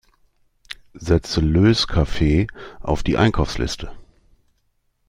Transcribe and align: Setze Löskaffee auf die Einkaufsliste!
Setze 0.95 1.41
Löskaffee 1.41 2.47
auf 2.79 3.03
die 3.03 3.17
Einkaufsliste! 3.19 3.91